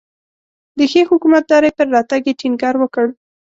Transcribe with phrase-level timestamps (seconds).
[0.77, 3.05] د ښې حکومتدارۍ پر راتګ یې ټینګار وکړ.